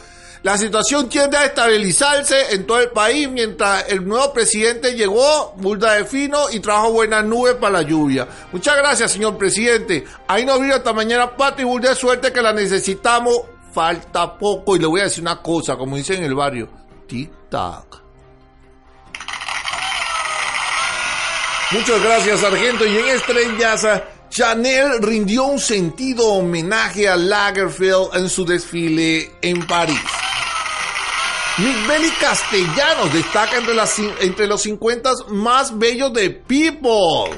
la 0.48 0.56
situación 0.56 1.10
tiende 1.10 1.36
a 1.36 1.44
estabilizarse 1.44 2.54
en 2.54 2.66
todo 2.66 2.80
el 2.80 2.88
país 2.88 3.28
mientras 3.28 3.86
el 3.90 4.08
nuevo 4.08 4.32
presidente 4.32 4.94
llegó, 4.94 5.52
burda 5.58 5.92
de 5.92 6.06
fino 6.06 6.48
y 6.50 6.60
trajo 6.60 6.90
buenas 6.90 7.22
nubes 7.22 7.56
para 7.56 7.82
la 7.82 7.82
lluvia. 7.82 8.26
Muchas 8.50 8.74
gracias, 8.78 9.12
señor 9.12 9.36
presidente. 9.36 10.06
Ahí 10.26 10.46
nos 10.46 10.58
vino 10.58 10.74
esta 10.74 10.94
mañana 10.94 11.36
pata 11.36 11.60
y 11.60 11.66
burda 11.66 11.90
de 11.90 11.96
suerte 11.96 12.32
que 12.32 12.40
la 12.40 12.54
necesitamos. 12.54 13.42
Falta 13.74 14.38
poco 14.38 14.74
y 14.74 14.78
le 14.78 14.86
voy 14.86 15.00
a 15.00 15.04
decir 15.04 15.20
una 15.20 15.42
cosa, 15.42 15.76
como 15.76 15.96
dicen 15.96 16.16
en 16.16 16.24
el 16.24 16.34
barrio. 16.34 16.70
Tic-tac. 17.06 18.00
Muchas 21.72 22.02
gracias, 22.02 22.40
sargento. 22.40 22.86
Y 22.86 22.96
en 22.96 23.08
Estrellas, 23.08 23.86
Chanel 24.30 25.02
rindió 25.02 25.44
un 25.44 25.58
sentido 25.58 26.26
homenaje 26.26 27.06
a 27.06 27.16
Lagerfeld 27.16 28.14
en 28.14 28.30
su 28.30 28.46
desfile 28.46 29.30
en 29.42 29.66
París. 29.66 30.17
Nick 31.58 32.18
Castellanos 32.20 33.12
destaca 33.12 33.56
entre, 33.56 33.74
entre 34.20 34.46
los 34.46 34.62
50 34.62 35.10
más 35.30 35.76
bellos 35.76 36.12
de 36.12 36.30
People. 36.30 37.36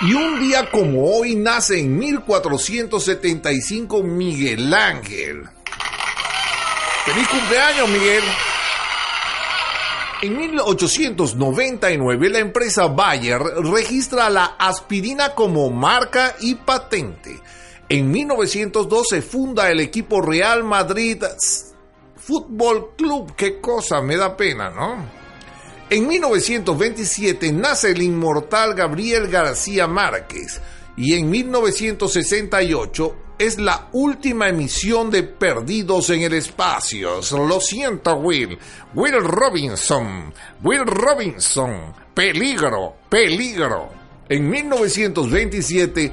Y 0.00 0.12
un 0.12 0.40
día 0.40 0.68
como 0.72 1.08
hoy 1.08 1.36
nace 1.36 1.78
en 1.78 1.96
1475 1.96 4.02
Miguel 4.02 4.74
Ángel. 4.74 5.44
¡Feliz 7.04 7.28
cumpleaños, 7.28 7.88
Miguel! 7.90 8.24
En 10.22 10.36
1899 10.36 12.30
la 12.30 12.40
empresa 12.40 12.88
Bayer 12.88 13.40
registra 13.40 14.28
la 14.30 14.56
aspirina 14.58 15.36
como 15.36 15.70
marca 15.70 16.34
y 16.40 16.56
patente. 16.56 17.40
En 17.88 18.10
1912 18.10 19.20
funda 19.20 19.70
el 19.70 19.80
equipo 19.80 20.22
Real 20.22 20.64
Madrid 20.64 21.22
Fútbol 22.16 22.94
Club. 22.96 23.34
Qué 23.36 23.60
cosa, 23.60 24.00
me 24.00 24.16
da 24.16 24.36
pena, 24.36 24.70
¿no? 24.70 25.24
En 25.90 26.06
1927 26.06 27.52
nace 27.52 27.90
el 27.90 28.00
inmortal 28.00 28.74
Gabriel 28.74 29.28
García 29.28 29.86
Márquez 29.86 30.60
y 30.96 31.14
en 31.14 31.28
1968 31.28 33.16
es 33.38 33.58
la 33.58 33.88
última 33.92 34.48
emisión 34.48 35.10
de 35.10 35.24
Perdidos 35.24 36.08
en 36.10 36.22
el 36.22 36.32
Espacio. 36.32 37.20
Lo 37.32 37.60
siento, 37.60 38.16
Will. 38.16 38.58
Will 38.94 39.22
Robinson. 39.22 40.32
Will 40.62 40.86
Robinson. 40.86 41.92
Peligro, 42.14 42.94
peligro. 43.10 43.90
En 44.28 44.48
1927, 44.48 46.12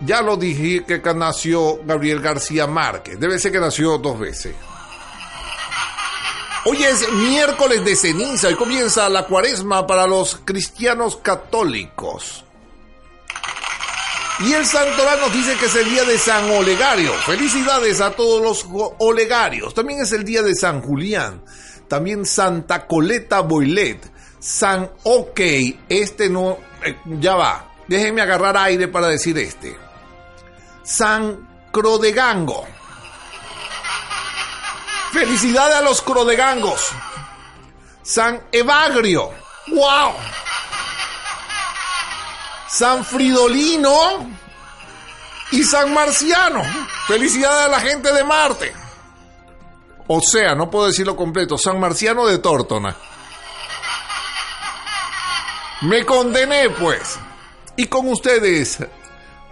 ya 0.00 0.22
lo 0.22 0.36
dije 0.36 0.84
que 0.84 1.00
nació 1.14 1.80
Gabriel 1.84 2.20
García 2.20 2.66
Márquez. 2.66 3.18
Debe 3.18 3.38
ser 3.38 3.52
que 3.52 3.60
nació 3.60 3.98
dos 3.98 4.18
veces. 4.18 4.54
Hoy 6.64 6.82
es 6.82 7.10
miércoles 7.12 7.84
de 7.84 7.96
ceniza 7.96 8.50
y 8.50 8.54
comienza 8.54 9.08
la 9.08 9.26
cuaresma 9.26 9.86
para 9.86 10.06
los 10.06 10.40
cristianos 10.44 11.16
católicos. 11.16 12.44
Y 14.40 14.52
el 14.52 14.64
santoral 14.66 15.20
nos 15.20 15.32
dice 15.32 15.54
que 15.56 15.66
es 15.66 15.76
el 15.76 15.90
día 15.90 16.04
de 16.04 16.18
San 16.18 16.50
Olegario. 16.50 17.12
Felicidades 17.12 18.00
a 18.00 18.10
todos 18.10 18.42
los 18.42 18.66
Olegarios. 18.98 19.74
También 19.74 20.00
es 20.00 20.12
el 20.12 20.24
día 20.24 20.42
de 20.42 20.54
San 20.54 20.80
Julián. 20.80 21.42
También 21.88 22.24
Santa 22.24 22.86
Coleta 22.86 23.40
Boilet. 23.40 24.10
San 24.38 24.90
OK. 25.02 25.40
Este 25.88 26.30
no... 26.30 26.58
Eh, 26.84 26.96
ya 27.20 27.36
va. 27.36 27.74
Déjenme 27.86 28.22
agarrar 28.22 28.56
aire 28.56 28.88
para 28.88 29.08
decir 29.08 29.36
este. 29.38 29.89
San 30.82 31.48
Crodegango. 31.72 32.66
Felicidades 35.12 35.76
a 35.76 35.82
los 35.82 36.02
Crodegangos. 36.02 36.88
San 38.02 38.42
Evagrio. 38.52 39.30
¡Wow! 39.68 40.14
San 42.68 43.04
Fridolino 43.04 44.30
y 45.50 45.62
San 45.64 45.92
Marciano. 45.92 46.62
Felicidades 47.06 47.66
a 47.66 47.68
la 47.68 47.80
gente 47.80 48.12
de 48.12 48.24
Marte. 48.24 48.72
O 50.06 50.20
sea, 50.20 50.54
no 50.54 50.70
puedo 50.70 50.86
decirlo 50.86 51.14
completo, 51.16 51.58
San 51.58 51.78
Marciano 51.78 52.26
de 52.26 52.38
Tórtona. 52.38 52.96
Me 55.82 56.04
condené, 56.04 56.70
pues. 56.70 57.18
Y 57.76 57.86
con 57.86 58.08
ustedes, 58.08 58.78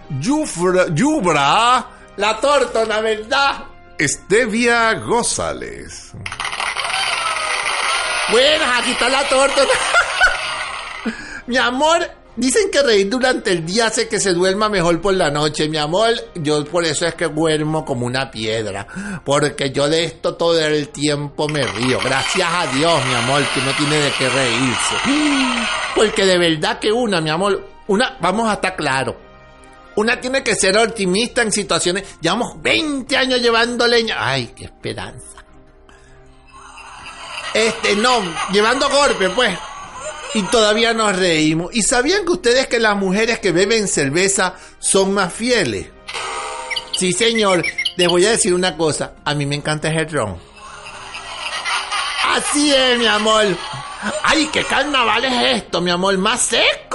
Yufra, 0.09 0.87
Yubra, 0.93 1.85
la 2.17 2.39
Tórtona, 2.39 2.99
¿verdad? 3.01 3.65
Estevia 3.97 4.93
González. 4.95 6.13
Buenas, 8.31 8.79
aquí 8.79 8.91
está 8.91 9.09
la 9.09 9.27
Tórtona. 9.27 9.69
Mi 11.47 11.57
amor, 11.57 12.09
Dicen 12.39 12.71
que 12.71 12.81
reír 12.81 13.09
durante 13.09 13.51
el 13.51 13.65
día 13.65 13.87
hace 13.87 14.07
que 14.07 14.17
se 14.17 14.31
duerma 14.31 14.69
mejor 14.69 15.01
por 15.01 15.13
la 15.13 15.29
noche, 15.29 15.67
mi 15.67 15.77
amor. 15.77 16.11
Yo 16.35 16.63
por 16.63 16.85
eso 16.85 17.05
es 17.05 17.13
que 17.15 17.27
duermo 17.27 17.83
como 17.83 18.05
una 18.05 18.31
piedra. 18.31 18.87
Porque 19.25 19.71
yo 19.71 19.89
de 19.89 20.05
esto 20.05 20.35
todo 20.35 20.57
el 20.57 20.87
tiempo 20.87 21.49
me 21.49 21.63
río. 21.63 21.99
Gracias 22.01 22.47
a 22.49 22.67
Dios, 22.67 23.05
mi 23.07 23.13
amor, 23.15 23.43
que 23.53 23.59
no 23.59 23.73
tiene 23.73 23.97
de 23.97 24.11
qué 24.11 24.29
reírse. 24.29 24.95
Porque 25.95 26.25
de 26.25 26.37
verdad 26.37 26.79
que 26.79 26.93
una, 26.93 27.19
mi 27.19 27.29
amor, 27.29 27.61
una, 27.87 28.15
vamos 28.21 28.47
a 28.49 28.53
estar 28.53 28.77
claros. 28.77 29.15
Una 29.99 30.21
tiene 30.21 30.41
que 30.41 30.55
ser 30.55 30.77
optimista 30.77 31.41
en 31.41 31.51
situaciones. 31.51 32.05
Llevamos 32.21 32.61
20 32.61 33.17
años 33.17 33.41
llevando 33.41 33.85
leña. 33.85 34.15
Ay, 34.17 34.53
qué 34.55 34.63
esperanza. 34.63 35.43
Este, 37.53 37.97
no, 37.97 38.21
llevando 38.49 38.87
golpe, 38.89 39.29
pues 39.31 39.57
y 40.33 40.43
todavía 40.43 40.93
nos 40.93 41.17
reímos. 41.17 41.75
¿Y 41.75 41.81
sabían 41.81 42.23
que 42.23 42.31
ustedes 42.31 42.67
que 42.67 42.79
las 42.79 42.95
mujeres 42.95 43.39
que 43.39 43.51
beben 43.51 43.89
cerveza 43.89 44.53
son 44.79 45.13
más 45.13 45.33
fieles? 45.33 45.87
Sí, 46.97 47.11
señor. 47.11 47.65
Les 47.97 48.07
voy 48.07 48.25
a 48.25 48.29
decir 48.29 48.53
una 48.53 48.77
cosa. 48.77 49.15
A 49.25 49.33
mí 49.33 49.45
me 49.45 49.57
encanta 49.57 49.89
el 49.89 50.09
ron. 50.09 50.37
Así 52.23 52.73
es, 52.73 52.97
mi 52.97 53.05
amor. 53.05 53.47
Ay, 54.23 54.47
qué 54.53 54.63
carnaval 54.63 55.25
es 55.25 55.57
esto, 55.57 55.81
mi 55.81 55.91
amor. 55.91 56.17
Más 56.17 56.39
seco. 56.39 56.88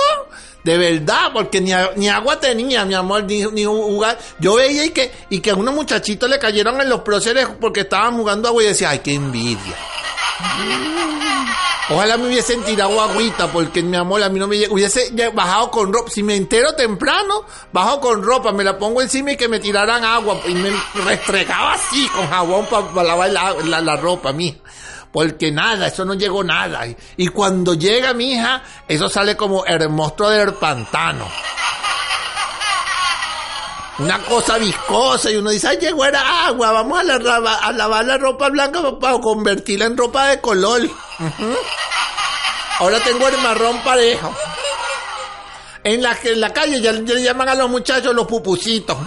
De 0.64 0.79
verdad, 0.79 1.31
porque 1.33 1.61
ni, 1.61 1.72
ni 1.96 2.09
agua 2.09 2.40
tenía, 2.40 2.85
mi 2.85 2.94
amor, 2.94 3.24
ni, 3.24 3.44
ni 3.44 3.64
jugar. 3.64 4.18
Yo 4.40 4.55
veía 4.55 4.87
y 4.87 4.90
que, 4.90 5.12
y 5.29 5.40
que 5.40 5.50
a 5.50 5.55
unos 5.55 5.74
muchachitos 5.74 6.29
le 6.29 6.38
cayeron 6.38 6.81
en 6.81 6.88
los 6.88 7.03
próceres 7.03 7.46
porque 7.61 7.81
estaban 7.81 8.16
jugando 8.16 8.48
agua 8.48 8.62
y 8.62 8.66
decía, 8.66 8.90
ay, 8.90 9.00
qué 9.00 9.14
envidia. 9.14 9.77
Ojalá 11.90 12.16
me 12.16 12.29
hubiesen 12.29 12.62
tirado 12.62 12.98
agüita, 12.98 13.53
porque 13.53 13.83
mi 13.83 13.96
amor, 13.98 14.22
a 14.22 14.31
mí 14.31 14.38
no 14.38 14.48
me 14.48 14.66
hubiese 14.68 15.12
bajado 15.35 15.70
con 15.70 15.92
ropa. 15.92 16.11
Si 16.11 16.22
me 16.22 16.35
entero 16.35 16.74
temprano, 16.74 17.44
bajo 17.72 18.00
con 18.00 18.22
ropa, 18.22 18.53
me 18.53 18.64
la 18.64 18.79
pongo 18.79 19.03
encima 19.03 19.33
y 19.33 19.37
que 19.37 19.48
me 19.48 19.61
tiraran 19.61 20.03
agua. 20.03 20.40
Y 20.48 20.55
me 20.55 20.72
restregaba 21.05 21.74
así 21.74 22.09
con 22.09 22.27
jabón 22.27 22.66
para 22.66 23.05
lavar 23.05 23.31
la, 23.31 23.96
ropa, 23.96 24.33
mija. 24.33 24.57
Porque 25.14 25.53
nada, 25.53 25.87
eso 25.87 26.05
no 26.05 26.14
llegó 26.14 26.42
nada. 26.42 26.81
Y, 27.16 27.29
cuando 27.29 27.74
llega 27.74 28.12
mi 28.14 28.33
hija, 28.33 28.64
eso 28.88 29.09
sale 29.09 29.37
como 29.37 29.64
el 29.64 29.88
monstruo 29.88 30.29
del 30.29 30.55
pantano. 30.55 31.29
Una 34.00 34.18
cosa 34.24 34.59
viscosa 34.59 35.31
y 35.31 35.37
uno 35.37 35.50
dice, 35.50 35.68
ay, 35.68 35.79
llegó 35.81 36.05
era 36.05 36.46
agua, 36.46 36.72
vamos 36.72 36.98
a, 36.98 37.64
a 37.64 37.72
lavar 37.72 38.05
la 38.05 38.18
ropa 38.18 38.48
blanca 38.48 38.81
para 38.98 39.20
convertirla 39.20 39.85
en 39.85 39.96
ropa 39.96 40.27
de 40.27 40.40
color. 40.40 40.83
Ahora 42.81 42.98
tengo 42.98 43.29
el 43.29 43.38
marrón 43.38 43.79
parejo. 43.85 44.35
En 45.85 46.03
la, 46.03 46.18
en 46.24 46.40
la 46.40 46.53
calle 46.53 46.81
ya, 46.81 46.90
le 46.90 47.22
llaman 47.22 47.50
a 47.50 47.55
los 47.55 47.70
muchachos 47.70 48.12
los 48.12 48.27
pupusitos. 48.27 48.98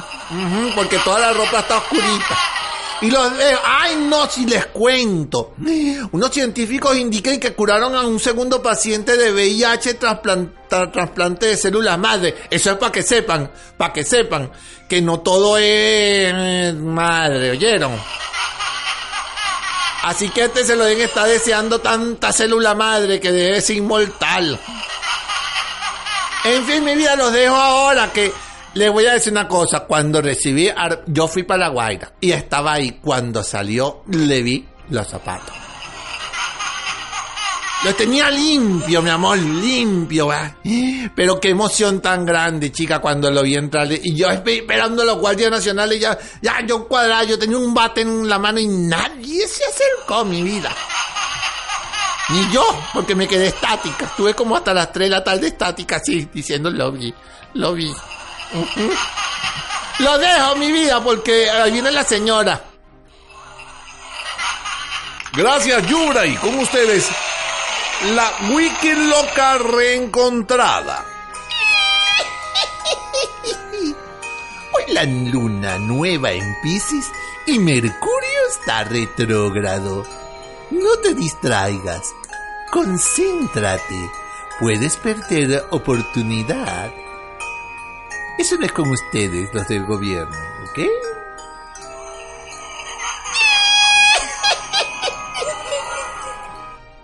porque 0.74 1.00
toda 1.00 1.20
la 1.20 1.34
ropa 1.34 1.60
está 1.60 1.80
oscurita. 1.80 2.38
Y 3.02 3.12
los 3.12 3.38
veo, 3.38 3.60
ay 3.64 3.96
no, 4.08 4.28
si 4.28 4.46
les 4.46 4.66
cuento. 4.68 5.54
Unos 6.12 6.32
científicos 6.32 6.98
indican 6.98 7.40
que 7.40 7.54
curaron 7.54 7.96
a 7.96 8.02
un 8.02 8.20
segundo 8.20 8.62
paciente 8.62 9.18
de 9.18 9.32
VIH 9.32 9.94
trasplante 9.96 11.46
de 11.46 11.58
células 11.58 12.00
madre. 12.00 12.36
Eso 12.50 12.72
es 12.72 12.78
para 12.78 12.92
que 12.92 13.04
sepan, 13.04 13.52
para 13.78 13.94
que 13.94 14.04
sepan 14.04 14.52
que 14.90 15.02
no 15.02 15.20
todo 15.20 15.58
es 15.58 16.74
madre, 16.76 17.52
¿oyeron? 17.52 18.00
Así 20.04 20.30
que 20.30 20.46
este 20.46 20.64
se 20.64 20.76
lo 20.76 20.86
den 20.86 21.02
está 21.02 21.26
deseando 21.26 21.80
tanta 21.80 22.32
célula 22.32 22.74
madre 22.74 23.20
que 23.20 23.32
debe 23.32 23.62
ser 23.62 23.76
inmortal. 23.76 24.60
En 26.46 26.66
fin, 26.66 26.84
mi 26.86 26.96
vida, 26.96 27.16
los 27.18 27.34
dejo 27.34 27.56
ahora 27.56 28.12
que 28.14 28.32
les 28.78 28.92
voy 28.92 29.06
a 29.06 29.14
decir 29.14 29.34
una 29.34 29.48
cosa. 29.48 29.82
Cuando 29.82 30.22
recibí, 30.22 30.70
yo 31.08 31.28
fui 31.28 31.44
para 31.44 31.66
la 31.66 31.70
Guaira 31.70 32.14
y 32.22 32.32
estaba 32.32 32.74
ahí. 32.74 33.00
Cuando 33.02 33.44
salió, 33.44 34.04
le 34.08 34.42
vi 34.42 34.66
los 34.90 35.08
zapatos. 35.08 35.54
Lo 37.84 37.94
tenía 37.94 38.32
limpio, 38.32 39.04
mi 39.04 39.10
amor, 39.10 39.38
limpio, 39.38 40.30
Pero 41.16 41.40
qué 41.40 41.50
emoción 41.50 42.02
tan 42.02 42.26
grande, 42.26 42.72
chica, 42.72 43.00
cuando 43.00 43.30
lo 43.30 43.44
vi 43.44 43.56
entrar. 43.56 43.88
Y 43.92 44.16
yo 44.16 44.30
esperando 44.30 45.04
a 45.04 45.06
los 45.06 45.20
guardias 45.20 45.52
nacionales, 45.52 46.00
ya, 46.00 46.18
ya, 46.42 46.66
yo 46.66 46.88
cuadrado, 46.88 47.26
yo 47.26 47.40
tenía 47.40 47.58
un 47.58 47.74
bate 47.74 48.02
en 48.02 48.28
la 48.28 48.40
mano 48.40 48.60
y 48.60 48.68
nadie 48.68 49.48
se 49.48 49.64
acercó, 49.64 50.26
mi 50.26 50.42
vida. 50.42 50.76
Ni 52.30 52.52
yo, 52.52 52.66
porque 52.94 53.14
me 53.16 53.28
quedé 53.28 53.48
estática. 53.48 54.06
Estuve 54.06 54.34
como 54.34 54.56
hasta 54.56 54.74
las 54.74 54.92
3 54.92 55.10
de 55.10 55.16
la 55.16 55.24
tarde 55.24 55.48
estática, 55.48 55.98
así, 55.98 56.28
diciendo 56.34 56.72
lo 56.72 56.92
vi, 56.92 57.14
lo 57.54 57.74
vi. 57.74 57.94
Lo 60.00 60.18
dejo, 60.18 60.56
mi 60.56 60.72
vida, 60.72 61.04
porque 61.04 61.50
ahí 61.50 61.72
viene 61.72 61.92
la 61.92 62.04
señora. 62.04 62.62
Gracias, 65.34 65.86
Yura, 65.88 66.26
y 66.26 66.36
con 66.36 66.58
ustedes 66.60 67.10
la 68.16 68.32
wiki 68.50 68.92
loca 68.92 69.58
reencontrada. 69.58 71.04
Hoy 74.74 74.94
la 74.94 75.04
luna 75.04 75.78
nueva 75.80 76.32
en 76.32 76.56
Pisces 76.62 77.12
y 77.46 77.60
Mercurio 77.60 78.48
está 78.50 78.84
retrógrado. 78.84 80.06
No 80.70 80.98
te 81.02 81.16
distraigas. 81.16 82.14
Concéntrate. 82.72 84.12
Puedes 84.60 84.98
perder 84.98 85.66
oportunidad. 85.72 86.92
Eso 88.38 88.56
no 88.58 88.66
es 88.66 88.72
con 88.72 88.90
ustedes, 88.92 89.52
los 89.52 89.68
del 89.68 89.84
gobierno, 89.86 90.36
¿ok? 90.70 90.80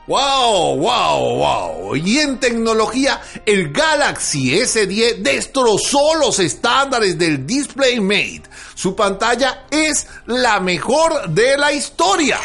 ¡Wow! 0.06 0.78
¡Wow! 0.78 1.38
¡Wow! 1.38 1.96
Y 1.96 2.20
en 2.20 2.40
tecnología, 2.40 3.22
el 3.46 3.72
Galaxy 3.72 4.52
S10 4.60 5.24
destrozó 5.24 6.16
los 6.16 6.40
estándares 6.40 7.18
del 7.18 7.48
DisplayMate. 7.48 8.44
Su 8.76 8.96
pantalla 8.96 9.66
es 9.72 10.06
la 10.28 10.60
mejor 10.60 11.30
de 11.30 11.58
la 11.58 11.72
historia. 11.72 12.38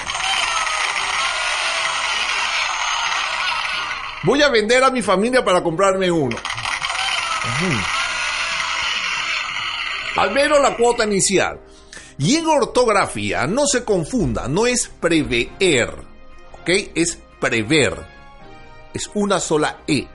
Voy 4.22 4.42
a 4.42 4.48
vender 4.48 4.82
a 4.82 4.90
mi 4.90 5.02
familia 5.02 5.44
para 5.44 5.62
comprarme 5.62 6.10
uno. 6.10 6.36
Al 10.16 10.32
menos 10.32 10.60
la 10.60 10.76
cuota 10.76 11.04
inicial. 11.04 11.60
Y 12.18 12.36
en 12.36 12.46
ortografía, 12.46 13.46
no 13.46 13.66
se 13.66 13.84
confunda, 13.84 14.48
no 14.48 14.66
es 14.66 14.88
prever, 14.88 15.94
¿ok? 16.60 16.68
Es 16.94 17.18
prever. 17.40 17.94
Es 18.92 19.08
una 19.14 19.38
sola 19.38 19.78
E. 19.86 20.08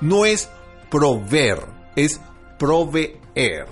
No 0.00 0.24
es 0.24 0.48
prover, 0.90 1.60
es 1.94 2.20
proveer. 2.58 3.66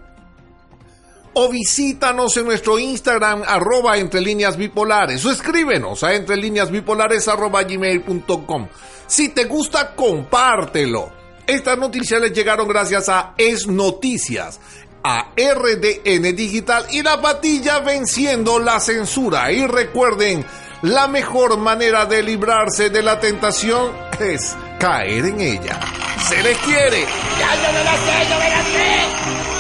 o 1.34 1.50
visítanos 1.50 2.38
en 2.38 2.46
nuestro 2.46 2.80
Instagram 2.80 3.44
arroba 3.46 3.98
entre 3.98 4.22
líneas 4.22 4.58
bipolares 4.58 5.26
o 5.26 5.32
escríbenos 5.32 6.04
a 6.04 6.14
entre 6.14 6.38
líneas 6.38 6.72
bipolares 6.72 7.28
arroba 7.28 7.64
gmail.com. 7.64 8.68
Si 9.08 9.30
te 9.30 9.46
gusta, 9.46 9.96
compártelo. 9.96 11.12
Estas 11.46 11.78
noticias 11.78 12.22
les 12.22 12.34
llegaron 12.34 12.68
gracias 12.68 13.10
a 13.10 13.34
Es 13.38 13.68
Noticias, 13.68 14.60
a 15.04 15.32
RDN 15.36 16.36
Digital 16.36 16.86
y 16.90 17.04
la 17.04 17.22
patilla 17.22 17.80
venciendo 17.80 18.60
la 18.60 18.80
censura. 18.80 19.52
Y 19.52 19.68
recuerden, 19.68 20.46
la 20.84 21.08
mejor 21.08 21.58
manera 21.58 22.06
de 22.06 22.24
librarse 22.24 22.90
de 22.90 23.04
la 23.04 23.20
tentación 23.20 23.92
es 24.20 24.56
caer 24.80 25.26
en 25.26 25.42
ella. 25.42 25.80
Se 26.28 26.42
les 26.42 26.58
quiere. 26.60 27.06
Ya 27.40 27.56
yo 27.56 27.74
me 27.74 27.84
la 27.84 27.94
sé, 27.94 28.30
yo 28.30 28.40
me 28.40 28.50
la 28.50 28.64
sé. 28.64 29.53